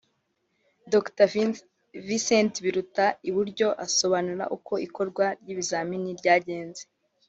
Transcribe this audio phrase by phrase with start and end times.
[0.93, 1.27] Dr
[2.07, 6.81] Vincent Biruta (iburyo) asobanura uko ikorwa ry’ibizamini ryagenze